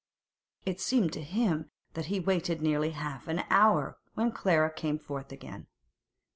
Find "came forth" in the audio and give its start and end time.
4.73-5.31